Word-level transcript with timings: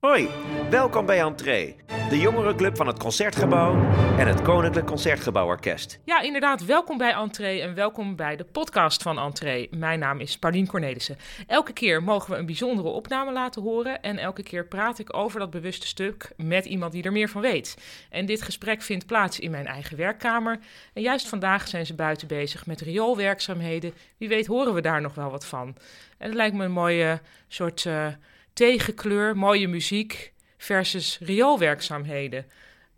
Hoi, 0.00 0.28
welkom 0.70 1.06
bij 1.06 1.20
Entree, 1.20 1.76
de 2.08 2.18
jongerenclub 2.18 2.76
van 2.76 2.86
het 2.86 2.98
Concertgebouw 2.98 3.74
en 4.18 4.26
het 4.26 4.42
Koninklijk 4.42 4.86
Concertgebouworkest. 4.86 6.00
Ja, 6.04 6.20
inderdaad. 6.20 6.64
Welkom 6.64 6.98
bij 6.98 7.12
Entree 7.12 7.60
en 7.60 7.74
welkom 7.74 8.16
bij 8.16 8.36
de 8.36 8.44
podcast 8.44 9.02
van 9.02 9.18
Entree. 9.18 9.68
Mijn 9.70 9.98
naam 9.98 10.20
is 10.20 10.38
Paulien 10.38 10.66
Cornelissen. 10.66 11.16
Elke 11.46 11.72
keer 11.72 12.02
mogen 12.02 12.30
we 12.30 12.36
een 12.36 12.46
bijzondere 12.46 12.88
opname 12.88 13.32
laten 13.32 13.62
horen 13.62 14.02
en 14.02 14.18
elke 14.18 14.42
keer 14.42 14.66
praat 14.66 14.98
ik 14.98 15.16
over 15.16 15.38
dat 15.38 15.50
bewuste 15.50 15.86
stuk 15.86 16.32
met 16.36 16.64
iemand 16.64 16.92
die 16.92 17.02
er 17.02 17.12
meer 17.12 17.28
van 17.28 17.40
weet. 17.40 17.76
En 18.10 18.26
dit 18.26 18.42
gesprek 18.42 18.82
vindt 18.82 19.06
plaats 19.06 19.40
in 19.40 19.50
mijn 19.50 19.66
eigen 19.66 19.96
werkkamer. 19.96 20.58
En 20.92 21.02
juist 21.02 21.28
vandaag 21.28 21.68
zijn 21.68 21.86
ze 21.86 21.94
buiten 21.94 22.28
bezig 22.28 22.66
met 22.66 22.80
rioolwerkzaamheden. 22.80 23.92
Wie 24.16 24.28
weet 24.28 24.46
horen 24.46 24.74
we 24.74 24.80
daar 24.80 25.00
nog 25.00 25.14
wel 25.14 25.30
wat 25.30 25.46
van. 25.46 25.76
En 26.18 26.26
het 26.26 26.34
lijkt 26.34 26.56
me 26.56 26.64
een 26.64 26.72
mooie 26.72 27.20
soort 27.48 27.84
uh, 27.84 28.06
tegenkleur, 28.52 29.36
mooie 29.36 29.68
muziek 29.68 30.32
versus 30.56 31.18
rioolwerkzaamheden. 31.20 32.46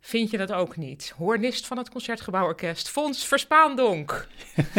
Vind 0.04 0.30
je 0.30 0.38
dat 0.38 0.52
ook 0.52 0.76
niet? 0.76 1.14
Hoornist 1.16 1.66
van 1.66 1.78
het 1.78 1.90
Concertgebouworkest, 1.90 2.88
Fons 2.88 3.26
Verspaandonk. 3.26 4.26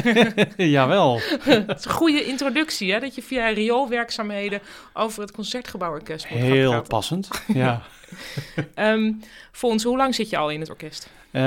Jawel. 0.58 1.20
Het 1.44 1.80
is 1.80 1.86
een 1.86 1.92
goede 1.92 2.26
introductie, 2.26 2.92
hè? 2.92 3.00
Dat 3.00 3.16
je 3.16 3.22
via 3.22 3.48
rioolwerkzaamheden 3.48 4.62
over 4.94 5.22
het 5.22 5.32
Concertgebouworkest 5.32 6.30
wordt 6.30 6.44
Heel 6.44 6.82
passend, 6.82 7.30
ja. 7.48 7.82
um, 8.76 9.20
Fons, 9.52 9.84
hoe 9.84 9.98
lang 9.98 10.16
zit 10.16 10.30
je 10.30 10.38
al 10.38 10.50
in 10.50 10.60
het 10.60 10.70
orkest? 10.70 11.10
Uh, 11.32 11.42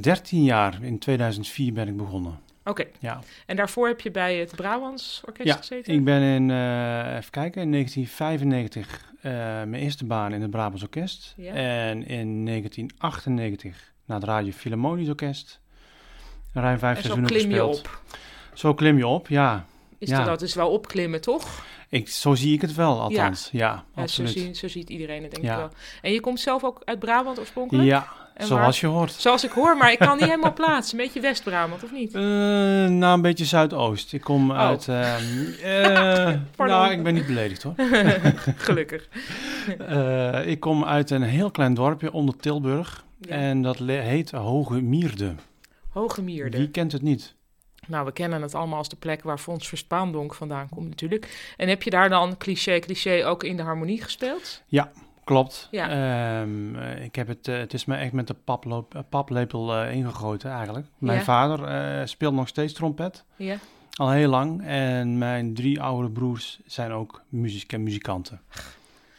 13 0.00 0.44
jaar. 0.44 0.78
In 0.82 0.98
2004 0.98 1.72
ben 1.72 1.88
ik 1.88 1.96
begonnen. 1.96 2.38
Oké. 2.66 2.80
Okay. 2.80 2.92
Ja. 2.98 3.20
En 3.46 3.56
daarvoor 3.56 3.86
heb 3.86 4.00
je 4.00 4.10
bij 4.10 4.36
het 4.36 4.56
Brabants 4.56 5.22
Orkest 5.24 5.48
ja, 5.48 5.56
gezeten? 5.56 5.94
ik 5.94 6.04
ben 6.04 6.22
in, 6.22 6.48
uh, 6.48 7.16
even 7.16 7.30
kijken, 7.30 7.62
in 7.62 7.70
1995 7.72 9.12
uh, 9.16 9.32
mijn 9.32 9.74
eerste 9.74 10.04
baan 10.04 10.32
in 10.32 10.42
het 10.42 10.50
Brabants 10.50 10.82
Orkest. 10.82 11.34
Ja. 11.36 11.52
En 11.52 12.06
in 12.06 12.44
1998 12.44 13.92
naar 14.04 14.18
het 14.18 14.28
Radio 14.28 14.52
Philharmonisch 14.52 15.08
Orkest. 15.08 15.60
Ruim 16.52 16.78
vijf 16.78 16.96
en 16.96 17.02
zo 17.02 17.08
seizoenen 17.08 17.30
klim 17.30 17.50
je 17.50 17.56
gespeeld. 17.56 17.78
op. 17.78 18.00
Zo 18.52 18.74
klim 18.74 18.96
je 18.96 19.06
op, 19.06 19.28
ja. 19.28 19.66
Is 19.98 20.08
ja. 20.08 20.24
dat, 20.24 20.42
is 20.42 20.54
wel 20.54 20.70
opklimmen, 20.70 21.20
toch? 21.20 21.64
Ik, 21.88 22.08
zo 22.08 22.34
zie 22.34 22.54
ik 22.54 22.60
het 22.60 22.74
wel, 22.74 23.00
althans. 23.00 23.48
Ja, 23.52 23.84
ja, 23.94 24.02
Ja, 24.02 24.06
zo, 24.06 24.26
zie, 24.26 24.54
zo 24.54 24.68
ziet 24.68 24.90
iedereen 24.90 25.22
het, 25.22 25.30
denk 25.30 25.44
ik 25.44 25.56
wel. 25.56 25.70
En 26.02 26.12
je 26.12 26.20
komt 26.20 26.40
zelf 26.40 26.64
ook 26.64 26.82
uit 26.84 26.98
Brabant 26.98 27.38
oorspronkelijk? 27.38 27.88
Ja, 27.88 28.25
En 28.36 28.46
zoals 28.46 28.80
waar- 28.80 28.90
je 28.90 28.96
hoort. 28.96 29.12
Zoals 29.12 29.44
ik 29.44 29.50
hoor, 29.50 29.76
maar 29.76 29.92
ik 29.92 29.98
kan 29.98 30.16
niet 30.16 30.24
helemaal 30.32 30.52
plaatsen. 30.52 30.98
Een 30.98 31.04
beetje 31.04 31.20
West-Brabant, 31.20 31.84
of 31.84 31.92
niet? 31.92 32.14
Eh, 32.14 32.22
nou, 32.22 33.04
een 33.14 33.22
beetje 33.22 33.44
Zuidoost. 33.44 34.12
Ik 34.12 34.20
kom 34.20 34.50
Oh. 34.50 34.58
uit... 34.58 34.88
ehm, 34.88 35.22
eh, 35.62 36.34
nou, 36.68 36.92
ik 36.92 37.02
ben 37.02 37.14
niet 37.14 37.26
beledigd 37.26 37.62
hoor. 37.62 37.74
Gelukkig. 38.56 39.08
Eh, 39.88 40.46
ik 40.46 40.60
kom 40.60 40.84
uit 40.84 41.10
een 41.10 41.22
heel 41.22 41.50
klein 41.50 41.74
dorpje 41.74 42.12
onder 42.12 42.36
Tilburg. 42.36 43.04
Ja. 43.20 43.30
En 43.34 43.62
dat 43.62 43.78
heet 43.78 44.30
Hoge 44.30 44.80
Mierde. 44.80 45.34
Hoge 45.90 46.22
Mierde. 46.22 46.58
Wie 46.58 46.70
kent 46.70 46.92
het 46.92 47.02
niet? 47.02 47.34
Nou, 47.86 48.04
we 48.04 48.12
kennen 48.12 48.42
het 48.42 48.54
allemaal 48.54 48.78
als 48.78 48.88
de 48.88 48.96
plek 48.96 49.22
waar 49.22 49.38
Fons 49.38 49.68
Verspaandonk 49.68 50.34
vandaan 50.34 50.68
komt 50.68 50.88
natuurlijk. 50.88 51.52
En 51.56 51.68
heb 51.68 51.82
je 51.82 51.90
daar 51.90 52.08
dan 52.08 52.36
cliché, 52.36 52.78
cliché 52.78 53.24
ook 53.26 53.44
in 53.44 53.56
de 53.56 53.62
harmonie 53.62 54.02
gespeeld? 54.02 54.62
Klopt. 55.26 55.68
Ja. 55.70 55.88
Ehm, 55.88 56.76
eh, 56.76 57.04
ik 57.04 57.14
heb 57.14 57.28
het, 57.28 57.48
eh, 57.48 57.56
het 57.58 57.74
is 57.74 57.84
me 57.84 57.96
echt 57.96 58.12
met 58.12 58.26
de 58.26 58.34
paploop, 58.34 58.94
eh, 58.94 59.02
paplepel 59.08 59.74
eh, 59.74 59.94
ingegoten 59.94 60.50
eigenlijk. 60.50 60.86
Mijn 60.98 61.18
Ja. 61.18 61.24
vader 61.24 62.08
speelt 62.08 62.34
nog 62.34 62.48
steeds 62.48 62.72
trompet. 62.72 63.24
Ja. 63.36 63.56
Al 63.92 64.10
heel 64.10 64.28
lang. 64.28 64.62
En 64.66 65.18
mijn 65.18 65.54
drie 65.54 65.80
oudere 65.82 66.10
broers 66.10 66.60
zijn 66.66 66.92
ook 66.92 67.22
muziek 67.28 67.78
muzikanten. 67.78 68.40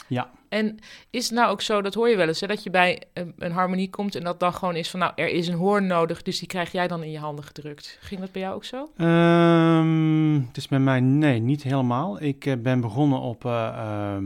Ja. 0.08 0.30
En 0.50 0.80
is 1.10 1.24
het 1.24 1.34
nou 1.34 1.52
ook 1.52 1.62
zo, 1.62 1.82
dat 1.82 1.94
hoor 1.94 2.10
je 2.10 2.16
wel 2.18 2.28
eens, 2.28 2.42
hè, 2.42 2.48
dat 2.48 2.64
je 2.64 2.70
bij 2.70 3.02
een, 3.14 3.34
een 3.38 3.52
harmonie 3.52 3.90
komt 3.90 4.16
en 4.16 4.24
dat 4.24 4.40
dan 4.40 4.54
gewoon 4.54 4.76
is 4.76 4.90
van, 4.90 5.00
nou, 5.00 5.12
er 5.16 5.28
is 5.30 5.48
een 5.48 5.58
hoorn 5.58 5.88
nodig, 5.88 6.22
dus 6.22 6.40
die 6.40 6.48
krijg 6.48 6.72
jij 6.72 6.88
dan 6.88 7.04
in 7.04 7.12
je 7.12 7.20
handen 7.20 7.46
gedrukt. 7.46 7.98
Ging 8.02 8.20
dat 8.22 8.32
bij 8.32 8.42
jou 8.42 8.56
ook 8.56 8.66
zo? 8.66 8.90
Ehm, 8.98 10.34
het 10.48 10.58
is 10.58 10.68
bij 10.68 10.80
mij, 10.80 11.00
nee, 11.00 11.40
niet 11.40 11.64
helemaal. 11.64 12.22
Ik 12.22 12.56
ben 12.64 12.82
begonnen 12.82 13.20
op 13.20 13.46
eh 13.46 14.18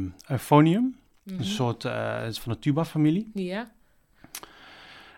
euphonium. 1.31 1.39
Mhm. 1.39 1.39
Een 1.39 1.45
soort, 1.45 1.83
het 2.23 2.31
is 2.31 2.39
van 2.39 2.51
de 2.51 2.59
tuba-familie. 2.59 3.31
Ja. 3.33 3.71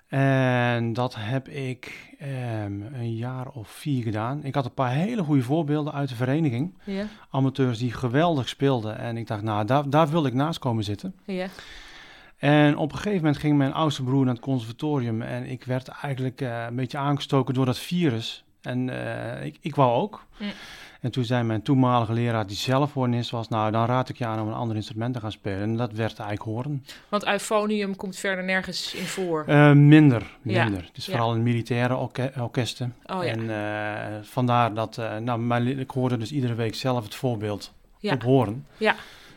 En 0.08 0.94
dat 0.94 1.16
heb 1.18 1.48
ik 1.48 2.14
ehm, 2.20 2.82
een 2.94 3.16
jaar 3.16 3.48
of 3.48 3.70
vier 3.70 4.04
gedaan. 4.04 4.44
Ik 4.44 4.56
had 4.56 4.66
een 4.66 4.74
paar 4.74 4.92
hele 4.92 5.24
goede 5.24 5.42
voorbeelden 5.42 5.94
uit 5.94 6.10
de 6.10 6.16
vereniging. 6.16 6.78
Ja. 6.84 7.06
Amateurs 7.30 7.78
die 7.80 7.92
geweldig 7.92 8.50
speelden. 8.50 8.98
En 8.98 9.18
ik 9.18 9.28
dacht, 9.28 9.42
nou, 9.42 9.66
daar, 9.66 9.90
daar 9.90 10.10
wilde 10.10 10.28
ik 10.28 10.34
naast 10.34 10.60
komen 10.60 10.84
zitten. 10.84 11.16
Ja. 11.26 11.48
En 12.38 12.78
op 12.78 12.92
een 12.92 12.98
gegeven 12.98 13.18
moment 13.18 13.38
ging 13.38 13.58
mijn 13.58 13.74
oudste 13.74 14.04
broer 14.04 14.26
naar 14.26 14.34
het 14.34 14.44
conservatorium. 14.44 15.22
En 15.22 15.46
ik 15.46 15.64
werd 15.64 15.88
eigenlijk 15.88 16.42
eh, 16.42 16.66
een 16.68 16.76
beetje 16.76 16.98
aangestoken 16.98 17.54
door 17.54 17.66
dat 17.66 17.80
virus. 17.80 18.44
En 18.62 18.90
eh, 18.90 19.46
ik, 19.46 19.58
ik 19.62 19.76
wou 19.76 20.02
ook. 20.02 20.26
Mm. 20.38 20.52
En 21.04 21.12
toen 21.12 21.24
zei 21.24 21.44
mijn 21.44 21.62
toenmalige 21.62 22.14
leraar, 22.14 22.48
die 22.48 22.56
zelf 22.56 22.94
hoornist 22.94 23.30
was... 23.32 23.48
nou, 23.48 23.72
dan 23.72 23.86
raad 23.86 24.10
ik 24.10 24.18
je 24.18 24.26
aan 24.26 24.42
om 24.42 24.48
een 24.48 24.54
ander 24.54 24.76
instrument 24.76 25.14
te 25.14 25.20
gaan 25.20 25.32
spelen. 25.32 25.62
En 25.62 25.78
dat 25.78 25.92
werd 25.92 26.20
eigenlijk 26.20 26.42
horen. 26.50 26.86
Want 27.10 27.26
euphonium 27.28 27.96
komt 27.96 28.16
verder 28.16 28.44
nergens 28.44 28.94
in 28.94 29.06
voor. 29.06 29.44
Eh, 29.48 29.72
minder, 29.72 30.38
Ja, 30.42 30.64
minder. 30.64 30.84
Het 30.84 30.98
is 30.98 31.06
ja. 31.06 31.12
vooral 31.12 31.34
in 31.36 31.44
militaire 31.44 31.96
orke- 31.96 32.32
orkesten. 32.40 32.96
oh 33.06 33.24
ja. 33.24 33.30
En 33.32 33.50
eh, 33.50 34.18
vandaar 34.22 34.74
dat, 34.74 34.98
eh, 34.98 35.18
nou, 35.18 35.40
mijn, 35.40 35.80
ik 35.80 35.92
hoorde 35.92 36.18
dus 36.18 36.32
iedere 36.32 36.54
week 36.56 36.76
zelf 36.76 37.04
het 37.04 37.16
voorbeeld 37.16 37.74
Ja. 37.98 38.14
op 38.14 38.24
horen. 38.24 38.66
Ja. 38.78 38.96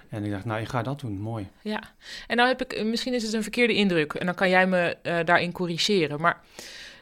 En 0.08 0.24
ik 0.24 0.30
dacht, 0.30 0.44
nou, 0.44 0.60
ik 0.60 0.68
ga 0.68 0.82
dat 0.82 1.00
doen, 1.00 1.18
mooi. 1.20 1.48
Ja, 1.62 1.80
en 2.26 2.36
nou 2.36 2.48
heb 2.48 2.62
ik, 2.62 2.84
misschien 2.84 3.14
is 3.14 3.22
het 3.22 3.32
een 3.32 3.42
verkeerde 3.42 3.74
indruk 3.74 4.12
en 4.12 4.26
dan 4.26 4.34
kan 4.34 4.48
jij 4.48 4.66
me 4.66 4.96
daarin 5.24 5.52
corrigeren. 5.52 6.20
Maar 6.20 6.40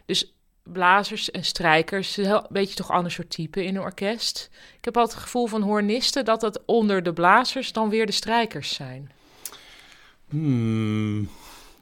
dus 0.06 0.34
blazers 0.72 1.30
en 1.30 1.44
strijkers, 1.44 2.16
een 2.16 2.42
beetje 2.48 2.75
toch 2.75 2.91
ander 2.91 3.12
soort 3.12 3.30
type 3.30 3.64
in 3.64 3.76
een 3.76 3.82
orkest. 3.82 4.48
Ik 4.78 4.84
heb 4.84 4.97
altijd 4.97 5.14
het 5.14 5.25
gevoel 5.25 5.47
van 5.47 5.62
hoornisten 5.62 6.25
dat 6.25 6.42
het 6.42 6.60
onder 6.66 7.02
de 7.02 7.12
blazers 7.12 7.72
dan 7.72 7.88
weer 7.88 8.06
de 8.06 8.12
strijkers 8.12 8.75
zijn. 8.75 9.10
Hmm, 10.28 11.22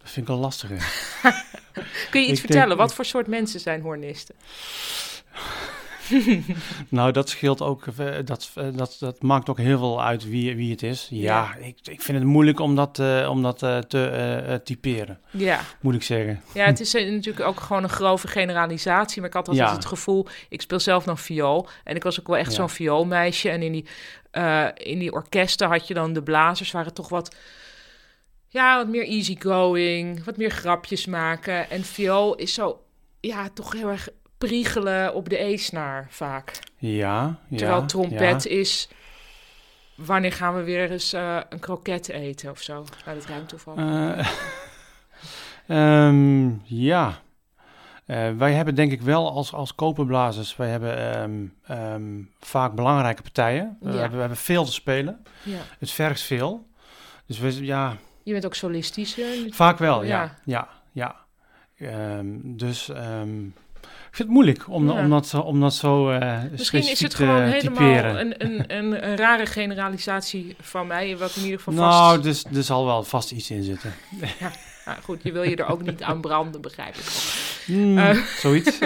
dat 0.00 0.10
vind 0.10 0.16
ik 0.16 0.32
wel 0.32 0.36
lastig, 0.42 0.68
hè. 0.68 0.76
Kun 2.10 2.20
je 2.20 2.26
iets 2.26 2.32
Ik 2.32 2.38
vertellen? 2.46 2.68
denk- 2.68 2.80
Wat 2.80 2.94
voor 2.94 3.04
soort 3.04 3.26
mensen 3.26 3.60
zijn 3.60 3.80
hoornisten? 3.80 4.34
Nou, 6.88 7.12
dat 7.12 7.28
scheelt 7.28 7.60
ook, 7.62 7.86
eh, 7.86 8.06
dat, 8.24 8.50
eh, 8.54 8.66
dat, 8.74 8.96
dat 9.00 9.22
maakt 9.22 9.48
ook 9.48 9.58
heel 9.58 9.78
veel 9.78 10.02
uit 10.02 10.28
wie, 10.28 10.56
wie 10.56 10.70
het 10.70 10.82
is. 10.82 11.06
Ja, 11.10 11.54
Ik, 11.54 11.76
ik 11.82 12.02
vind 12.02 12.18
het 12.18 12.26
moeilijk 12.26 12.60
om 12.60 12.74
dat, 12.74 12.98
eh, 12.98 13.28
om 13.30 13.42
dat 13.42 13.58
te 13.58 14.60
typeren, 14.64 15.20
Ja. 15.30 15.60
moet 15.80 15.94
ik 15.94 16.02
zeggen. 16.02 16.40
ja, 16.54 16.64
het 16.64 16.80
is 16.80 16.92
natuurlijk 16.92 17.46
ook 17.46 17.60
gewoon 17.60 17.82
een 17.82 17.88
grove 17.88 18.28
generalisatie. 18.28 19.20
Maar 19.20 19.28
ik 19.28 19.34
had 19.36 19.48
altijd 19.48 19.68
Ja. 19.68 19.74
het 19.74 19.84
gevoel, 19.84 20.26
ik 20.48 20.60
speel 20.60 20.80
zelf 20.80 21.04
nog 21.04 21.20
viool. 21.20 21.68
En 21.84 21.96
ik 21.96 22.02
was 22.02 22.20
ook 22.20 22.26
wel 22.26 22.36
echt 22.36 22.50
Ja. 22.50 22.56
zo'n 22.56 22.68
vioolmeisje. 22.70 23.48
En 23.50 23.62
in 23.62 23.72
die, 23.72 23.86
in 24.74 24.98
die 24.98 25.12
orkesten 25.12 25.68
had 25.68 25.86
je 25.88 25.94
dan 25.94 26.12
de 26.12 26.22
blazers, 26.22 26.70
waren 26.70 26.94
toch 26.94 27.08
wat... 27.08 27.36
Ja, 28.48 28.76
wat 28.76 28.88
meer 28.88 29.04
easygoing, 29.04 30.24
wat 30.24 30.36
meer 30.36 30.50
grapjes 30.50 31.06
maken. 31.06 31.70
En 31.70 31.84
viool 31.84 32.34
is 32.34 32.54
zo, 32.54 32.80
ja, 33.20 33.48
toch 33.54 33.72
heel 33.72 33.88
erg 33.88 34.08
priegelen 34.46 35.14
op 35.14 35.28
de 35.28 35.42
E-snaar 35.42 36.06
vaak. 36.10 36.58
Ja, 36.76 37.38
ja. 37.48 37.56
Terwijl 37.56 37.86
trompet 37.86 38.42
ja. 38.42 38.50
is... 38.50 38.88
Wanneer 39.94 40.32
gaan 40.32 40.56
we 40.56 40.62
weer 40.62 40.90
eens 40.90 41.12
eh, 41.12 41.40
een 41.48 41.58
kroket 41.58 42.08
eten 42.08 42.50
of 42.50 42.60
zo? 42.60 42.72
Nou, 43.04 43.18
dat 43.18 43.26
ruimt 43.26 43.48
toevallig. 43.48 44.16
Eh, 44.16 44.28
ehm, 46.06 46.50
ja. 46.64 47.20
Eh, 48.06 48.30
wij 48.36 48.52
hebben 48.52 48.74
denk 48.74 48.92
ik 48.92 49.02
wel 49.02 49.30
als, 49.30 49.52
als 49.52 49.74
koperblazers, 49.74 50.56
wij 50.56 50.68
hebben 50.68 51.14
ehm, 51.14 51.46
ehm, 51.66 52.22
vaak 52.40 52.74
belangrijke 52.74 53.22
partijen. 53.22 53.76
We, 53.80 53.90
hebben, 53.90 54.12
we 54.12 54.20
hebben 54.20 54.36
veel 54.36 54.64
te 54.64 54.72
spelen. 54.72 55.22
ja. 55.42 55.58
Het 55.78 55.90
vergt 55.90 56.20
veel. 56.20 56.66
Dus 57.26 57.38
we, 57.38 57.64
ja, 57.64 57.96
Je 58.22 58.32
bent 58.32 58.46
ook 58.46 58.54
solistisch. 58.54 59.20
vaak 59.50 59.78
wel, 59.78 60.04
ja. 60.04 60.36
Ja. 60.44 60.68
Ja, 60.92 61.16
ja. 61.78 61.90
Dus 62.34 62.90
ik 64.12 64.18
vind 64.18 64.28
het 64.28 64.36
moeilijk 64.36 64.68
om, 64.68 64.86
Ja. 64.88 65.02
om, 65.02 65.10
dat, 65.10 65.26
zo- 65.26 65.40
om 65.40 65.60
dat 65.60 65.74
zo 65.74 66.10
eh 66.10 66.38
Misschien 66.50 66.88
is 66.90 67.00
het 67.00 67.14
gewoon 67.14 67.42
helemaal 67.42 67.78
typeren. 67.88 68.20
een, 68.20 68.34
een, 68.38 68.64
een, 68.76 69.08
een 69.08 69.16
rare 69.16 69.46
generalisatie 69.46 70.56
van 70.60 70.86
mij, 70.86 71.16
wat 71.16 71.36
in 71.36 71.42
ieder 71.42 71.58
geval 71.58 71.74
Nou, 71.74 72.10
vast... 72.12 72.22
dus, 72.22 72.56
er 72.56 72.62
zal 72.62 72.86
wel 72.86 73.02
vast 73.04 73.30
iets 73.32 73.50
in 73.50 73.62
zitten. 73.62 73.92
Nou, 74.84 75.00
goed, 75.02 75.22
je 75.22 75.32
wil 75.32 75.42
je 75.42 75.56
er 75.56 75.66
ook 75.68 75.82
niet 75.82 76.02
aan 76.02 76.20
branden, 76.20 76.60
begrijp 76.60 76.94
ik. 76.94 77.02
wel. 77.04 77.76
Hmm, 77.76 77.98
Eh. 77.98 78.14
Zoiets. 78.26 78.78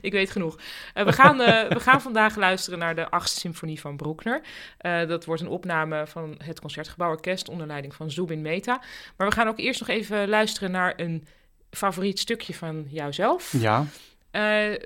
Ik 0.00 0.12
weet 0.12 0.30
genoeg. 0.30 0.58
Eh, 0.94 1.04
we, 1.04 1.12
gaan, 1.12 1.40
eh, 1.40 1.68
we 1.68 1.80
gaan 1.80 2.00
vandaag 2.00 2.36
luisteren 2.36 2.78
naar 2.78 2.94
de 2.94 3.08
achtste 3.10 3.40
symfonie 3.40 3.80
van 3.80 3.96
Bruckner. 3.96 4.40
Eh, 4.78 5.06
dat 5.08 5.24
wordt 5.24 5.42
een 5.42 5.48
opname 5.48 6.06
van 6.06 6.34
het 6.44 6.60
Concertgebouworkest 6.60 7.48
onder 7.48 7.66
leiding 7.66 7.94
van 7.94 8.10
Zubin 8.10 8.42
Mehta. 8.42 8.80
Maar 9.16 9.28
we 9.28 9.34
gaan 9.34 9.48
ook 9.48 9.58
eerst 9.58 9.80
nog 9.80 9.88
even 9.88 10.28
luisteren 10.28 10.70
naar 10.70 10.92
een 10.96 11.26
favoriet 11.74 12.18
stukje 12.18 12.54
van 12.54 12.86
jouzelf. 12.88 13.54
ja. 13.58 13.86
Eh, 14.30 14.42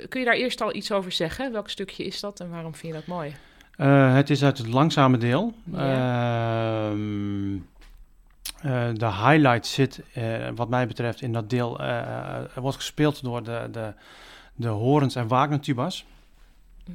kun 0.09 0.21
je 0.21 0.27
daar 0.27 0.35
eerst 0.35 0.61
al 0.61 0.75
iets 0.75 0.93
over 0.93 1.13
zeggen? 1.13 1.53
Welk 1.53 1.69
stukje 1.69 2.05
is 2.05 2.21
dat 2.21 2.41
en 2.41 2.51
waarom 2.51 2.75
vind 2.75 2.93
je 2.93 2.99
dat 2.99 3.09
mooi? 3.09 3.35
Eh, 3.77 4.15
het 4.15 4.31
is 4.31 4.45
uit 4.45 4.59
het 4.59 4.67
langzame 4.67 5.19
deel. 5.19 5.55
Ja. 5.65 6.89
Ehm, 6.91 7.55
eh, 8.63 8.89
de 8.95 9.07
highlight 9.07 9.67
zit, 9.67 10.01
wat 10.55 10.69
mij 10.69 10.87
betreft, 10.87 11.21
in 11.21 11.33
dat 11.33 11.51
deel. 11.51 11.81
er 11.81 12.61
wordt 12.61 12.77
gespeeld 12.77 13.23
door 13.23 13.43
de, 13.43 13.69
de, 13.73 13.93
de 14.55 14.69
horens 14.69 15.15
en 15.15 15.29
Wagner-tubas. 15.29 16.05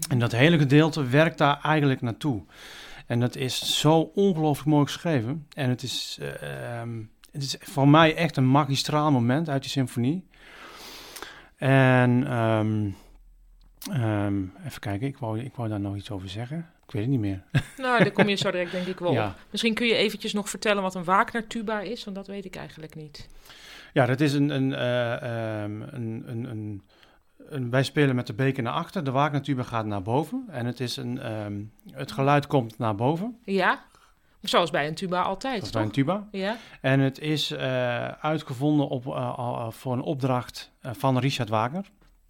En 0.10 0.19
dat 0.19 0.31
hele 0.31 0.57
gedeelte 0.57 1.07
werkt 1.07 1.38
daar 1.38 1.60
eigenlijk 1.62 2.01
naartoe. 2.01 2.42
En 3.06 3.19
dat 3.19 3.36
is 3.36 3.80
zo 3.80 4.12
ongelooflijk 4.16 4.69
mooi 4.69 4.86
geschreven. 4.86 5.48
En 5.54 5.69
het 5.69 5.84
is, 5.84 6.18
eh, 6.22 6.80
ehm, 6.80 7.01
het 7.33 7.44
is 7.44 7.56
voor 7.59 7.88
mij 7.88 8.15
echt 8.15 8.38
een 8.38 8.51
magistraal 8.51 9.12
moment 9.12 9.50
uit 9.50 9.62
die 9.62 9.71
symfonie. 9.71 10.27
En 11.57 12.27
ehm, 12.27 12.89
ehm, 13.91 14.44
even 14.65 14.80
kijken, 14.80 15.07
ik 15.07 15.18
wou, 15.18 15.39
ik 15.39 15.56
wou 15.56 15.69
daar 15.69 15.80
nog 15.80 15.95
iets 15.95 16.12
over 16.12 16.30
zeggen. 16.30 16.69
Ik 16.85 16.91
weet 16.91 17.01
het 17.01 17.12
niet 17.12 17.19
meer. 17.19 17.44
Nou, 17.77 18.03
daar 18.03 18.12
kom 18.12 18.27
je 18.30 18.35
zo 18.35 18.51
direct 18.51 18.71
denk 18.71 18.85
ik 18.88 19.00
wel 19.00 19.13
Ja. 19.19 19.27
op. 19.27 19.35
Misschien 19.50 19.74
kun 19.74 19.88
je 19.88 19.95
eventjes 19.95 20.33
nog 20.33 20.50
vertellen 20.50 20.81
wat 20.81 20.95
een 20.95 21.03
Wagner-tuba 21.03 21.80
is, 21.80 22.03
want 22.03 22.15
dat 22.15 22.27
weet 22.27 22.45
ik 22.45 22.56
eigenlijk 22.56 22.95
niet. 22.95 23.27
Ja, 23.94 24.06
dat 24.06 24.19
is 24.21 24.33
een, 24.33 24.50
een, 24.50 24.74
eh, 24.74 25.13
ehm, 25.63 25.81
een, 25.81 26.24
een, 26.25 26.81
een, 27.50 27.69
Wij 27.69 27.83
spelen 27.83 28.15
met 28.15 28.27
de 28.27 28.33
beker 28.33 28.63
naar 28.63 28.74
achter. 28.74 29.03
De 29.03 29.12
Wagner-tuba 29.12 29.63
gaat 29.63 29.86
naar 29.86 30.01
boven. 30.01 30.45
En 30.50 30.65
het, 30.65 30.79
is 30.79 30.97
een, 30.97 31.19
het 31.91 32.12
geluid 32.12 32.47
komt 32.47 32.77
naar 32.77 32.95
boven. 32.95 33.38
Ja? 33.44 33.83
Zoals 34.44 34.69
bij 34.72 34.88
een 34.88 34.95
tuba 34.95 35.22
altijd, 35.22 35.56
Dat 35.56 35.63
is 35.66 35.72
bij 35.72 35.81
toch? 35.81 35.90
een 35.90 35.95
tuba. 35.95 36.28
Ja? 36.31 36.57
En 36.81 37.00
het 37.00 37.19
is 37.19 37.51
eh, 37.51 38.07
uitgevonden 38.07 38.88
op, 38.88 39.07
eh, 39.07 39.38
al 39.38 39.72
voor 39.72 39.94
een 39.94 40.01
opdracht 40.01 40.72
eh, 40.81 40.92
van 40.94 41.18
Richard 41.18 41.50
Wagner. 41.50 41.86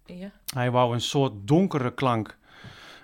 Ja. 0.06 0.30
Hij 0.54 0.70
wou 0.70 0.94
een 0.94 1.00
soort 1.00 1.32
donkere 1.44 1.94
klank, 1.94 2.36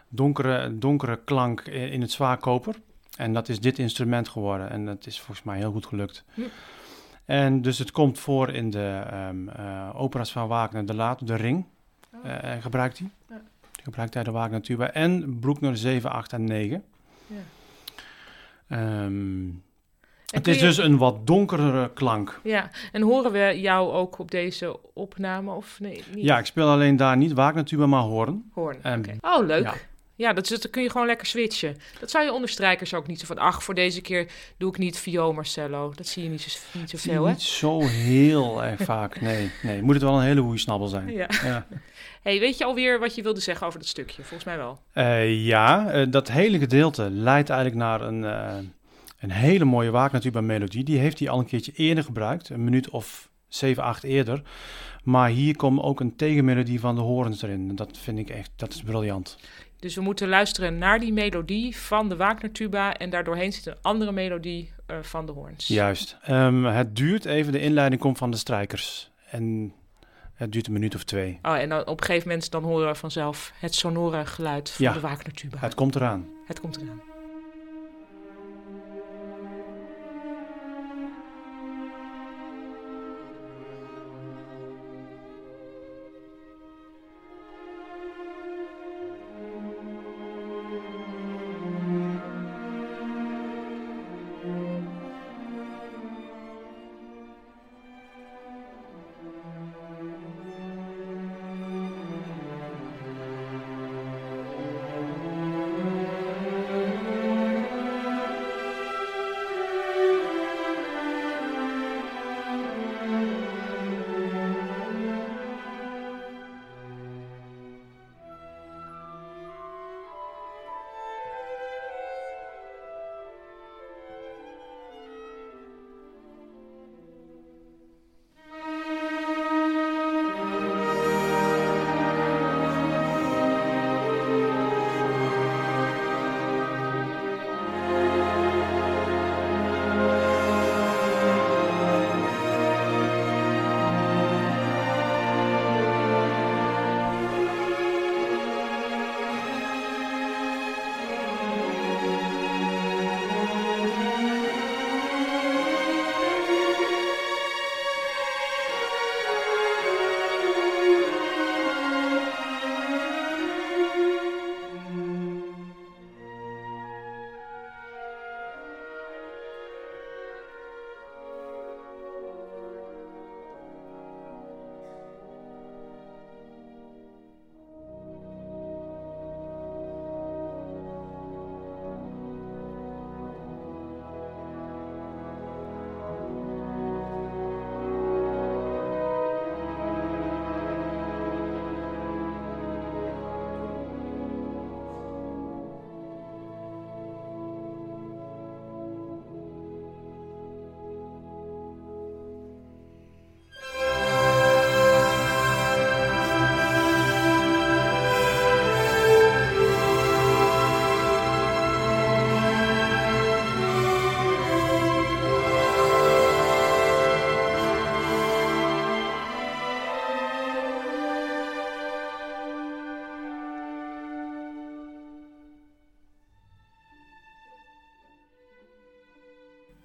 donkere, 0.09 0.79
donkere 0.79 1.19
klank 1.25 1.61
in 1.61 2.01
het 2.01 2.11
zwaarkoper. 2.11 2.75
En 3.17 3.33
dat 3.33 3.49
is 3.49 3.61
dit 3.61 3.79
instrument 3.79 4.29
geworden. 4.29 4.71
En 4.71 4.85
dat 4.87 5.07
is 5.07 5.19
volgens 5.19 5.43
mij 5.43 5.56
heel 5.59 5.73
goed 5.73 5.87
gelukt. 5.87 6.25
Hm. 6.35 6.41
En 7.25 7.63
dus 7.63 7.79
het 7.79 7.91
komt 7.91 8.19
voor 8.19 8.51
in 8.51 8.71
de 8.71 9.03
ehm, 9.11 9.49
eh, 9.49 9.91
opera's 9.95 10.33
van 10.33 10.49
Wagner, 10.49 10.87
de 10.87 10.95
laat, 10.95 11.27
de 11.27 11.35
ring. 11.35 11.65
Oh. 12.15 12.31
eh, 12.31 12.63
gebruikt 12.63 12.99
hij. 12.99 13.11
Ja. 13.29 13.41
Gebruikt 13.83 14.15
hij 14.15 14.23
de 14.23 14.31
Wagner 14.31 14.63
tuba. 14.63 14.91
En 14.93 15.39
Bruckner 15.39 15.77
7, 15.77 16.11
8 16.11 16.33
en 16.33 16.45
9. 16.45 16.85
Ja. 17.27 17.37
Ehm, 18.70 19.49
het 20.26 20.46
is 20.49 20.56
je- 20.56 20.61
dus 20.67 20.76
een 20.76 20.96
wat 20.99 21.26
donkere 21.26 21.90
klank. 21.94 22.40
Ja, 22.43 22.70
en 22.93 23.02
horen 23.02 23.32
we 23.32 23.61
jou 23.61 23.93
ook 23.93 24.19
op 24.19 24.31
deze 24.31 24.78
opname 24.94 25.52
of 25.52 25.81
nee? 25.81 26.05
Niet? 26.14 26.25
Ja, 26.25 26.38
ik 26.38 26.46
speel 26.46 26.69
alleen 26.69 26.96
daar 26.96 27.17
niet 27.17 27.32
tuba, 27.64 27.87
maar 27.87 28.02
hoorn. 28.02 28.50
Hoorn, 28.52 28.76
oké. 28.76 29.17
Oh, 29.20 29.46
leuk. 29.46 29.62
ja. 29.64 29.75
Ja, 30.20 30.32
dat, 30.32 30.50
is, 30.50 30.61
dat 30.61 30.70
kun 30.70 30.82
je 30.82 30.90
gewoon 30.90 31.06
lekker 31.06 31.26
switchen. 31.26 31.76
Dat 32.00 32.11
zou 32.11 32.25
je 32.25 32.32
onder 32.32 32.49
strijkers 32.49 32.94
ook 32.94 33.06
niet 33.06 33.20
zo 33.20 33.26
van... 33.26 33.38
Ach, 33.38 33.62
voor 33.64 33.75
deze 33.75 34.00
keer 34.00 34.31
doe 34.56 34.70
ik 34.70 34.78
niet 34.78 34.99
viool, 34.99 35.32
Marcello. 35.32 35.93
Dat 35.94 36.06
zie 36.06 36.22
je 36.22 36.28
niet, 36.28 36.40
zo, 36.40 36.58
niet 36.72 36.90
Zie 36.90 36.99
zoveel, 36.99 37.22
je 37.22 37.26
hè? 37.26 37.32
niet 37.32 37.43
zo 37.43 37.81
heel 37.81 38.64
erg 38.64 38.81
vaak. 38.81 39.20
Nee, 39.20 39.50
nee. 39.62 39.82
Moet 39.82 39.94
het 39.94 40.02
wel 40.02 40.17
een 40.17 40.25
hele 40.25 40.40
goede 40.40 40.58
snabbel 40.58 40.88
zijn. 40.88 41.12
Ja. 41.12 41.28
Ja, 41.44 41.67
hey, 42.22 42.40
weet 42.40 42.58
je 42.58 42.64
alweer 42.64 42.99
wat 42.99 43.14
je 43.14 43.22
wilde 43.22 43.40
zeggen 43.40 43.67
over 43.67 43.78
dat 43.78 43.88
stukje? 43.88 44.22
Volgens 44.22 44.44
mij 44.44 44.56
wel. 44.56 44.81
Eh, 44.93 45.46
ja 45.46 45.90
eh, 45.90 46.06
dat 46.11 46.28
hele 46.28 46.58
gedeelte 46.58 47.11
leidt 47.11 47.50
eigenlijk 47.50 47.81
naar 47.81 48.00
een, 48.00 48.25
eh, 48.25 48.56
een 49.19 49.31
hele 49.31 49.64
mooie 49.64 49.90
Wagner 49.90 50.44
melodie. 50.44 50.84
Die 50.84 50.99
heeft 50.99 51.19
hij 51.19 51.28
al 51.28 51.38
een 51.38 51.46
keertje 51.46 51.72
eerder 51.72 52.05
gebruikt. 52.05 52.49
Een 52.49 52.64
minuut 52.64 52.90
of 52.90 53.31
7, 53.49 53.82
8 53.82 54.02
eerder. 54.02 54.43
Maar 55.05 55.28
hier 55.28 55.56
komt 55.56 55.81
ook 55.81 56.00
een 56.00 56.17
tegenmelodie 56.17 56.81
van 56.81 56.94
de 56.94 57.00
horens 57.00 57.43
erin. 57.43 57.76
Dat 57.76 57.99
vind 57.99 58.19
ik 58.19 58.31
echt, 58.31 58.50
dat 58.56 58.72
is 58.72 58.82
briljant. 58.82 59.37
Dus 59.81 59.94
we 59.94 60.00
moeten 60.00 60.29
luisteren 60.29 60.79
naar 60.79 60.99
die 60.99 61.12
melodie 61.12 61.77
van 61.77 62.09
de 62.09 62.17
Wagner-tuba... 62.17 62.94
en 62.97 63.11
daardoorheen 63.11 63.53
zit 63.53 63.67
een 63.67 63.75
andere 63.82 64.12
melodie 64.12 64.73
eh, 64.87 64.97
van 65.03 65.27
de 65.27 65.32
hoorns. 65.32 65.67
Juist. 65.67 66.17
Ehm, 66.23 66.65
het 66.65 66.97
duurt 66.97 67.25
even, 67.25 67.53
de 67.53 67.61
inleiding 67.61 68.00
komt 68.00 68.19
van 68.19 68.31
de 68.31 68.37
strijkers. 68.37 69.11
En 69.31 69.73
het 70.35 70.53
duurt 70.53 70.67
een 70.67 70.73
minuut 70.73 70.94
of 70.94 71.05
twee. 71.05 71.38
Oh, 71.43 71.56
en 71.56 71.69
dan, 71.69 71.81
op 71.87 72.00
een 72.00 72.06
gegeven 72.06 72.29
moment 72.29 72.50
dan 72.50 72.62
horen 72.62 72.88
we 72.88 72.94
vanzelf 72.94 73.53
het 73.61 73.75
sonore 73.75 74.27
geluid 74.27 74.71
van 74.71 74.85
Ja. 74.85 74.93
de 74.93 75.00
Wagner-tuba. 75.00 75.59
Het 75.61 75.75
komt 75.75 75.94
eraan. 75.94 76.27
Het 76.47 76.61
komt 76.61 76.77
eraan. 76.77 77.00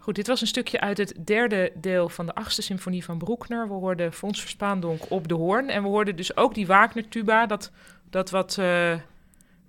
Goed, 0.06 0.16
dit 0.16 0.28
was 0.28 0.42
een 0.42 0.48
stukje 0.48 0.80
uit 0.80 0.98
het 0.98 1.14
derde 1.26 1.72
deel 1.76 2.10
van 2.10 2.26
de 2.26 2.36
achtste 2.36 2.62
symfonie 2.62 3.04
van 3.04 3.18
Bruckner. 3.18 3.68
We 3.68 3.74
hoorden 3.74 4.14
Fons 4.14 4.42
Verspaandonk 4.42 5.12
op 5.12 5.28
de 5.28 5.34
hoorn. 5.34 5.70
En 5.70 5.82
we 5.82 5.88
hoorden 5.88 6.16
dus 6.16 6.38
ook 6.38 6.54
die 6.54 6.68
Wagner-tuba, 6.68 7.46
dat, 7.46 7.72
dat 8.10 8.30
wat... 8.30 8.58
eh, 8.58 9.00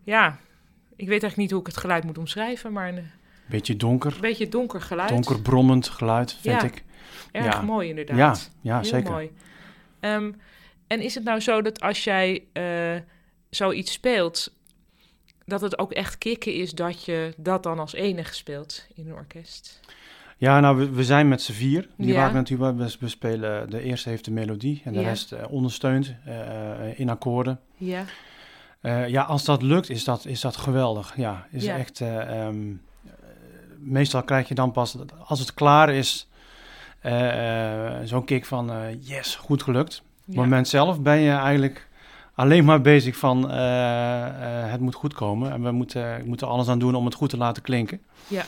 ja, 0.04 0.38
ik 0.96 1.08
weet 1.08 1.22
eigenlijk 1.22 1.36
niet 1.36 1.50
hoe 1.50 1.60
ik 1.60 1.66
het 1.66 1.76
geluid 1.76 2.04
moet 2.04 2.18
omschrijven, 2.18 2.72
maar... 2.72 2.88
een- 2.88 3.10
Beetje 3.46 3.76
donker. 3.76 4.16
Beetje 4.20 4.48
donker 4.48 4.80
geluid. 4.80 5.08
Donker 5.08 5.40
brommend 5.42 5.88
geluid, 5.88 6.32
vind 6.32 6.60
Ja. 6.60 6.66
ik. 6.66 6.84
Erg 7.32 7.54
ja. 7.54 7.60
mooi 7.62 7.88
inderdaad. 7.88 8.16
Ja, 8.16 8.36
ja 8.72 8.80
Heel 8.80 8.84
zeker. 8.90 9.10
mooi. 9.10 9.30
Ehm, 10.00 10.32
en 10.86 11.00
is 11.00 11.14
het 11.14 11.24
nou 11.24 11.40
zo 11.40 11.62
dat 11.62 11.80
als 11.80 12.04
jij 12.04 12.44
eh, 12.52 12.96
zoiets 13.50 13.92
speelt, 13.92 14.54
dat 15.44 15.60
het 15.60 15.78
ook 15.78 15.92
echt 15.92 16.18
kicken 16.18 16.54
is 16.54 16.70
dat 16.72 17.04
je 17.04 17.34
dat 17.36 17.62
dan 17.62 17.78
als 17.78 17.92
enige 17.94 18.34
speelt 18.34 18.86
in 18.94 19.06
een 19.08 19.14
orkest? 19.14 19.80
Ja, 20.38 20.60
nou, 20.60 20.76
we, 20.76 20.90
we 20.90 21.04
zijn 21.04 21.28
met 21.28 21.42
z'n 21.42 21.52
vier. 21.52 21.88
Die 21.96 22.06
Ja. 22.08 22.14
waren 22.14 22.34
natuurlijk, 22.34 22.78
we, 22.78 22.96
we 23.00 23.08
spelen, 23.08 23.70
de 23.70 23.82
eerste 23.82 24.08
heeft 24.08 24.24
de 24.24 24.30
melodie 24.30 24.82
en 24.84 24.92
de 24.92 25.00
Ja. 25.00 25.08
rest 25.08 25.32
eh, 25.32 25.44
ondersteunt 25.50 26.14
eh, 26.24 26.98
in 26.98 27.08
akkoorden. 27.10 27.60
Ja, 27.76 28.04
Eh, 28.80 29.08
ja, 29.08 29.22
als 29.22 29.44
dat 29.44 29.62
lukt, 29.62 29.90
is 29.90 30.04
dat, 30.04 30.24
is 30.24 30.40
dat 30.40 30.56
geweldig. 30.56 31.12
Ja, 31.16 31.46
is 31.50 31.64
Ja. 31.64 31.76
echt. 31.76 32.00
eh, 32.00 32.20
ehm, 32.46 32.70
eh, 33.06 33.10
meestal 33.78 34.22
krijg 34.22 34.48
je 34.48 34.54
dan 34.54 34.72
pas, 34.72 34.96
als 35.26 35.38
het 35.38 35.54
klaar 35.54 35.90
is, 35.90 36.28
eh, 37.00 37.98
eh, 38.00 38.06
zo'n 38.06 38.24
kick 38.24 38.44
van 38.44 38.70
eh, 38.70 38.76
yes, 39.00 39.34
goed 39.36 39.62
gelukt. 39.62 40.02
Op 40.20 40.26
het 40.26 40.34
moment 40.36 40.68
zelf 40.68 41.00
ben 41.00 41.18
je 41.18 41.30
eigenlijk 41.32 41.88
alleen 42.34 42.64
maar 42.64 42.80
bezig 42.80 43.16
van 43.16 43.50
eh, 43.50 44.26
eh, 44.64 44.70
het 44.70 44.80
moet 44.80 44.94
goed 44.94 45.14
komen 45.14 45.52
en 45.52 45.62
we 45.62 45.70
moeten, 45.70 46.16
we 46.18 46.22
moeten 46.26 46.48
alles 46.48 46.68
aan 46.68 46.78
doen 46.78 46.94
om 46.94 47.04
het 47.04 47.14
goed 47.14 47.30
te 47.30 47.36
laten 47.36 47.62
klinken. 47.62 48.00
Ja. 48.28 48.42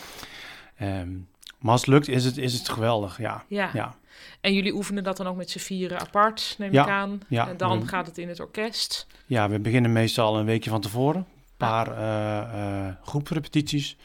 Ehm, 0.76 1.08
maar 1.58 1.72
als 1.72 1.80
het 1.80 1.90
lukt, 1.90 2.08
is 2.08 2.24
het, 2.24 2.36
is 2.38 2.52
het 2.58 2.68
geweldig. 2.68 3.18
Ja, 3.18 3.42
ja. 3.48 3.70
ja. 3.72 3.94
En 4.40 4.52
jullie 4.52 4.74
oefenen 4.74 5.04
dat 5.04 5.16
dan 5.16 5.26
ook 5.26 5.36
met 5.36 5.50
z'n 5.50 5.58
vieren 5.58 6.00
apart, 6.00 6.54
neem 6.58 6.72
Ja, 6.72 6.82
ik 6.82 6.88
aan. 6.90 7.20
ja. 7.28 7.48
En 7.48 7.56
dan 7.56 7.80
We- 7.80 7.86
gaat 7.86 8.06
het 8.06 8.18
in 8.18 8.28
het 8.28 8.40
orkest. 8.40 9.06
ja, 9.26 9.48
we 9.48 9.58
beginnen 9.60 9.92
meestal 9.92 10.38
een 10.38 10.44
weekje 10.46 10.70
van 10.70 10.80
tevoren. 10.80 11.20
Een 11.20 11.66
paar 11.66 11.92
eh, 11.92 12.38
eh, 12.86 12.94
groeprepetities. 13.04 13.96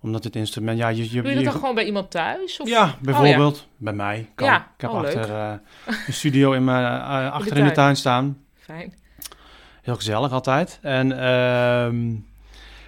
Omdat 0.00 0.24
het 0.24 0.36
instrument, 0.36 0.78
ja, 0.78 0.88
je, 0.88 1.12
je, 1.12 1.22
Doe 1.22 1.28
je 1.30 1.34
dat 1.34 1.44
dan 1.44 1.52
gewoon 1.52 1.74
bij 1.74 1.84
iemand 1.84 2.10
thuis? 2.10 2.60
Of? 2.60 2.68
Ja, 2.68 2.94
bijvoorbeeld. 3.00 3.66
Bij 3.76 3.92
mij. 3.92 4.30
Kan. 4.34 4.46
Ja, 4.46 4.56
Ik 4.74 4.80
heb 4.80 4.90
oh, 4.90 4.96
achter 5.00 5.30
eh, 5.34 5.52
een 6.06 6.12
studio 6.12 6.52
in 6.52 6.64
mijn, 6.64 7.00
achter 7.30 7.48
in 7.48 7.54
de 7.56 7.60
tuin. 7.62 7.74
tuin 7.74 7.96
staan. 7.96 8.38
Fijn. 8.58 8.94
Heel 9.82 9.94
gezellig 9.96 10.32
altijd. 10.32 10.78
En 10.82 11.12
ehm, 11.20 12.14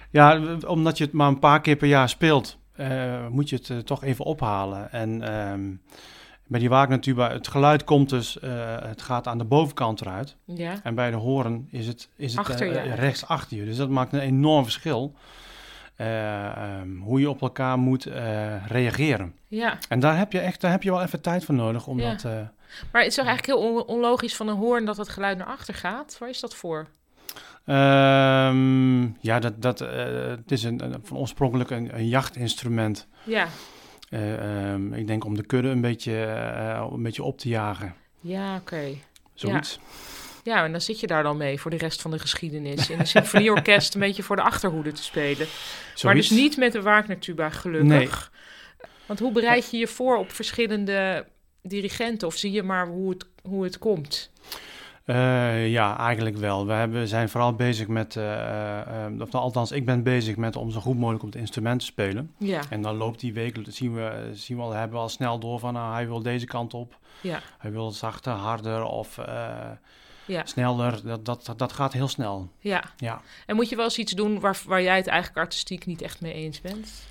ja, 0.09 0.39
omdat 0.67 0.97
je 0.97 1.03
het 1.03 1.13
maar 1.13 1.27
een 1.27 1.39
paar 1.39 1.61
keer 1.61 1.75
per 1.75 1.87
jaar 1.87 2.09
speelt, 2.09 2.57
eh, 2.75 3.27
moet 3.27 3.49
je 3.49 3.55
het 3.55 3.69
eh, 3.69 3.77
toch 3.77 4.03
even 4.03 4.25
ophalen. 4.25 4.91
En 4.91 5.21
ehm, 5.21 5.71
bij 6.47 6.59
die 6.59 6.69
Wagner-tuba, 6.69 7.31
het 7.31 7.47
geluid 7.47 7.83
komt 7.83 8.09
dus, 8.09 8.39
eh, 8.39 8.51
het 8.81 9.01
gaat 9.01 9.27
aan 9.27 9.37
de 9.37 9.43
bovenkant 9.43 10.01
eruit. 10.01 10.35
Ja, 10.45 10.73
En 10.83 10.95
bij 10.95 11.09
de 11.11 11.15
horen 11.17 11.67
is 11.71 11.87
het, 11.87 12.09
is 12.15 12.31
het 12.35 12.39
Achter 12.39 12.93
rechts 12.95 13.25
achter 13.27 13.57
je. 13.57 13.65
Dus 13.65 13.77
dat 13.77 13.89
maakt 13.89 14.13
een 14.13 14.19
enorm 14.19 14.63
verschil. 14.63 15.13
eh, 15.95 16.45
ehm, 16.45 16.97
hoe 16.97 17.19
je 17.19 17.29
op 17.29 17.41
elkaar 17.41 17.77
moet 17.77 18.03
reageren. 18.67 19.35
ja. 19.47 19.77
En 19.89 19.99
daar 19.99 20.17
heb 20.17 20.31
je 20.31 20.39
echt 20.39 20.61
daar 20.61 20.71
heb 20.71 20.83
je 20.83 20.91
wel 20.91 21.01
even 21.01 21.21
tijd 21.21 21.45
voor 21.45 21.55
nodig 21.55 21.87
om 21.87 21.99
Ja. 21.99 22.09
dat. 22.11 22.23
Maar 22.91 23.01
het 23.01 23.07
is 23.11 23.15
toch 23.15 23.25
eigenlijk 23.25 23.59
heel 23.59 23.69
on- 23.71 23.85
onlogisch 23.85 24.35
van 24.35 24.47
een 24.47 24.55
hoorn 24.55 24.85
dat 24.85 24.97
het 24.97 25.09
geluid 25.09 25.37
naar 25.37 25.47
achter 25.47 25.73
gaat? 25.73 26.17
Waar 26.19 26.29
is 26.29 26.39
dat 26.39 26.55
voor? 26.55 26.87
Ehm, 27.65 29.01
ja, 29.19 29.39
dat, 29.39 29.61
dat, 29.61 29.81
eh, 29.81 30.05
het 30.27 30.51
is 30.51 30.63
een, 30.63 30.83
een- 30.83 30.99
van 31.03 31.17
oorspronkelijk 31.17 31.69
een, 31.69 31.95
een 31.95 32.07
jachtinstrument. 32.07 33.07
Ja, 33.23 33.47
Eh, 34.09 34.71
ehm, 34.73 34.93
ik 34.93 35.07
denk 35.07 35.25
om 35.25 35.35
de 35.35 35.43
kudde 35.45 35.69
een 35.69 35.81
beetje, 35.81 36.23
eh, 36.23 36.87
een 36.91 37.03
beetje 37.03 37.23
op 37.23 37.37
te 37.39 37.49
jagen. 37.49 37.95
ja, 38.19 38.55
oké. 38.55 38.83
Zoiets. 39.33 39.79
Ja, 40.43 40.63
en 40.63 40.71
dan 40.71 40.81
zit 40.81 40.99
je 40.99 41.07
daar 41.07 41.23
dan 41.23 41.37
mee 41.37 41.59
voor 41.59 41.71
de 41.71 41.77
rest 41.77 42.01
van 42.01 42.11
de 42.11 42.19
geschiedenis. 42.19 42.89
In 42.89 42.99
een 42.99 43.07
symfonieorkest 43.07 43.93
een 43.93 43.99
beetje 43.99 44.23
voor 44.23 44.35
de 44.35 44.41
achterhoede 44.41 44.91
te 44.91 45.03
spelen. 45.03 45.47
Maar 46.03 46.15
dus 46.15 46.29
niet 46.29 46.57
met 46.57 46.71
de 46.71 46.81
Wagner-tuba, 46.81 47.49
gelukkig. 47.49 48.31
Want 49.05 49.19
hoe 49.19 49.31
bereid 49.31 49.71
je 49.71 49.77
je 49.77 49.87
voor 49.87 50.17
op 50.17 50.31
verschillende 50.31 51.25
dirigenten? 51.61 52.27
Of 52.27 52.35
zie 52.35 52.51
je 52.51 52.63
maar 52.63 52.87
hoe 52.87 53.09
het, 53.09 53.25
hoe 53.43 53.63
het 53.63 53.77
komt? 53.77 54.31
Eh, 55.05 55.71
ja, 55.71 55.97
eigenlijk 55.97 56.37
wel. 56.37 56.65
We 56.65 56.73
hebben, 56.73 57.07
zijn 57.07 57.29
vooral 57.29 57.53
bezig 57.53 57.87
met, 57.87 58.15
eh, 58.15 59.05
eh, 59.05 59.11
of 59.21 59.31
nou, 59.31 59.43
althans, 59.43 59.71
ik 59.71 59.85
ben 59.85 60.03
bezig 60.03 60.35
met 60.35 60.55
om 60.55 60.71
zo 60.71 60.79
goed 60.79 60.97
mogelijk 60.97 61.23
op 61.23 61.31
het 61.31 61.39
instrument 61.39 61.79
te 61.79 61.85
spelen. 61.85 62.31
Ja, 62.37 62.61
En 62.69 62.81
dan 62.81 62.95
loopt 62.95 63.19
die 63.19 63.33
week, 63.33 63.57
zien 63.67 63.93
we, 63.93 64.29
zien 64.33 64.57
we 64.57 64.63
al, 64.63 64.71
hebben 64.71 64.97
we 64.97 65.03
al 65.03 65.09
snel 65.09 65.39
door 65.39 65.59
van, 65.59 65.73
nou, 65.73 65.93
hij 65.93 66.07
wil 66.07 66.21
deze 66.21 66.45
kant 66.45 66.73
op. 66.73 66.97
ja, 67.21 67.39
Hij 67.57 67.71
wil 67.71 67.91
zachter, 67.91 68.33
harder 68.33 68.83
of 68.83 69.19
ja, 70.25 70.45
sneller. 70.45 71.01
Dat, 71.03 71.25
dat, 71.25 71.53
dat 71.57 71.73
gaat 71.73 71.93
heel 71.93 72.07
snel. 72.07 72.49
ja. 72.59 72.83
Ja. 72.97 73.21
En 73.45 73.55
moet 73.55 73.69
je 73.69 73.75
wel 73.75 73.85
eens 73.85 73.97
iets 73.97 74.11
doen 74.11 74.39
waar, 74.39 74.57
waar 74.67 74.81
jij 74.81 74.97
het 74.97 75.07
eigenlijk 75.07 75.39
artistiek 75.39 75.85
niet 75.85 76.01
echt 76.01 76.21
mee 76.21 76.33
eens 76.33 76.61
bent? 76.61 77.07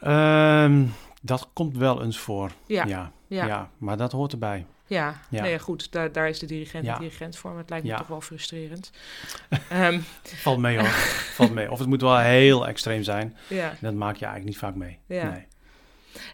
Ehm, 0.00 0.86
dat 1.22 1.48
komt 1.52 1.76
wel 1.76 2.02
eens 2.02 2.18
voor. 2.18 2.50
Ja, 2.66 2.84
ja. 2.86 3.12
ja. 3.26 3.70
maar 3.78 3.96
dat 3.96 4.12
hoort 4.12 4.32
erbij. 4.32 4.66
Ja. 4.86 5.20
Ja. 5.30 5.42
Nee, 5.42 5.58
goed, 5.58 5.92
daar, 5.92 6.12
daar 6.12 6.28
is 6.28 6.38
de 6.38 6.46
dirigent 6.46 6.84
Ja. 6.84 6.92
de 6.94 6.98
dirigent 7.00 7.36
voor. 7.36 7.50
Maar 7.50 7.60
het 7.60 7.70
lijkt 7.70 7.84
me 7.84 7.90
Ja. 7.90 7.98
toch 7.98 8.06
wel 8.06 8.20
frustrerend. 8.20 8.90
Ehm, 9.68 10.00
Valt 10.22 10.58
mee 10.58 10.78
hoor. 10.78 10.88
Valt 10.88 11.52
mee. 11.52 11.70
Of 11.70 11.78
het 11.78 11.88
moet 11.88 12.00
wel 12.00 12.18
heel 12.18 12.66
extreem 12.66 13.02
zijn. 13.02 13.36
ja. 13.48 13.74
Dat 13.80 13.94
maak 13.94 14.16
je 14.16 14.24
eigenlijk 14.24 14.44
niet 14.44 14.58
vaak 14.58 14.74
mee. 14.74 14.98
Ja. 15.06 15.30
Nee. 15.30 15.46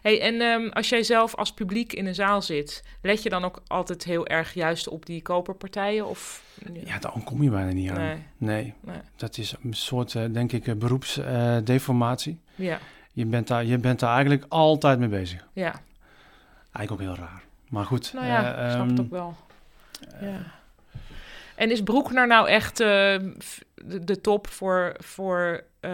Hey, 0.01 0.21
en 0.21 0.41
ehm, 0.41 0.67
als 0.69 0.89
jij 0.89 1.03
zelf 1.03 1.35
als 1.35 1.53
publiek 1.53 1.93
in 1.93 2.05
een 2.05 2.15
zaal 2.15 2.41
zit, 2.41 2.83
let 3.01 3.23
je 3.23 3.29
dan 3.29 3.43
ook 3.45 3.61
altijd 3.67 4.03
heel 4.03 4.27
erg 4.27 4.53
juist 4.53 4.87
op 4.87 5.05
die 5.05 5.21
koperpartijen? 5.21 6.05
Of... 6.07 6.43
Ja, 6.85 6.99
daar 6.99 7.11
kom 7.23 7.43
je 7.43 7.49
bijna 7.49 7.71
niet 7.71 7.89
aan. 7.89 7.97
Nee. 7.97 8.17
Nee. 8.37 8.73
Nee. 8.81 8.97
Dat 9.15 9.37
is 9.37 9.53
een 9.63 9.73
soort, 9.73 10.15
eh, 10.15 10.23
denk 10.31 10.51
ik, 10.51 10.79
beroepsdeformatie. 10.79 12.39
Ja, 12.55 12.79
je, 13.13 13.25
bent 13.25 13.47
daar, 13.47 13.65
je 13.65 13.77
bent 13.77 13.99
daar 13.99 14.13
eigenlijk 14.13 14.45
altijd 14.49 14.99
mee 14.99 15.09
bezig. 15.09 15.47
ja. 15.53 15.81
Eigenlijk 16.73 16.91
ook 16.91 17.15
heel 17.15 17.25
raar. 17.25 17.41
Maar 17.71 17.85
goed. 17.85 18.13
Nou 18.13 18.25
ja, 18.25 18.55
eh, 18.55 18.65
ik 18.65 18.71
snap 18.71 18.87
het 18.89 18.97
ehm, 18.97 19.05
ook 19.05 19.11
wel. 19.11 19.35
ja. 20.21 20.37
En 21.55 21.71
is 21.71 21.83
Broekner 21.83 22.27
nou 22.27 22.47
echt 22.47 22.79
eh, 22.79 22.87
de, 22.87 24.03
de 24.03 24.21
top 24.21 24.47
voor, 24.47 24.93
voor 24.99 25.63
eh, 25.79 25.91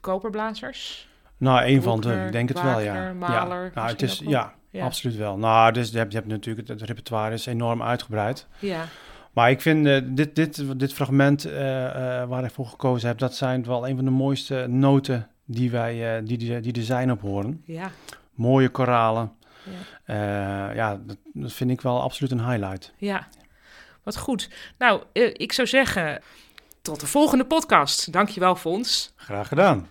koperblazers? 0.00 1.08
Nou, 1.36 1.64
een 1.66 1.82
van 1.82 2.00
de, 2.00 2.22
ik 2.26 2.32
denk 2.32 2.48
het 2.48 2.62
wel, 2.62 2.80
ja. 2.80 2.94
Ja. 3.20 3.44
Nou, 3.74 3.88
het 3.88 4.02
is, 4.02 4.22
ja, 4.26 4.52
Ja. 4.70 4.84
absoluut 4.84 5.16
wel. 5.16 5.36
Nou, 5.38 5.72
dus 5.72 5.90
je 5.90 5.98
hebt, 5.98 6.12
je 6.12 6.18
hebt 6.18 6.30
natuurlijk, 6.30 6.68
het, 6.68 6.80
het 6.80 6.88
repertoire 6.88 7.34
is 7.34 7.46
enorm 7.46 7.82
uitgebreid. 7.82 8.46
Ja, 8.58 8.84
Maar 9.32 9.50
ik 9.50 9.60
vind 9.60 9.86
eh, 9.86 10.00
dit, 10.04 10.34
dit, 10.36 10.78
dit 10.78 10.92
fragment 10.92 11.44
eh, 11.44 12.20
eh, 12.20 12.28
waar 12.28 12.44
ik 12.44 12.50
voor 12.50 12.66
gekozen 12.66 13.08
heb, 13.08 13.18
dat 13.18 13.34
zijn 13.34 13.64
wel 13.64 13.88
een 13.88 13.96
van 13.96 14.04
de 14.04 14.10
mooiste 14.10 14.66
noten 14.68 15.28
die, 15.44 15.70
wij, 15.70 16.16
eh, 16.16 16.22
die, 16.26 16.38
die, 16.38 16.60
die 16.60 16.72
er 16.72 16.82
zijn 16.82 17.10
op 17.10 17.20
horen. 17.20 17.62
ja, 17.64 17.90
Mooie 18.34 18.68
koralen. 18.68 19.32
Ja. 19.70 20.68
Eh, 20.68 20.76
ja, 20.76 21.00
dat, 21.06 21.16
dat 21.32 21.52
vind 21.52 21.70
ik 21.70 21.80
wel 21.80 22.02
absoluut 22.02 22.32
een 22.32 22.50
highlight. 22.50 22.92
Ja, 22.96 23.28
wat 24.02 24.16
goed. 24.16 24.48
Nou, 24.78 25.02
eh, 25.12 25.30
ik 25.32 25.52
zou 25.52 25.68
zeggen, 25.68 26.22
tot 26.82 27.00
de 27.00 27.06
volgende 27.06 27.44
podcast. 27.44 28.12
Dankjewel, 28.12 28.56
Fons. 28.56 29.12
Graag 29.16 29.48
gedaan. 29.48 29.88